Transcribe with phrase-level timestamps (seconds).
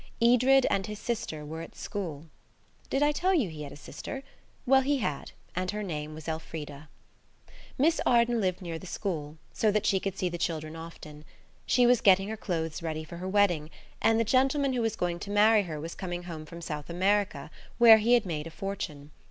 [0.19, 2.25] Edred and his sister were at school.
[2.89, 4.23] (Did I tell you that he had a sister?
[4.65, 6.89] Well, he had, and her name was Elfrida.)
[7.77, 11.23] Miss Arden lived near the school, so that she could see the children often.
[11.67, 13.69] She was getting her clothes ready for her wedding,
[14.01, 17.51] and the gentleman who was going to marry her was coming home from South America,
[17.77, 19.11] where he had made a fortune.